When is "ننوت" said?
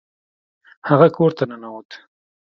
1.49-1.89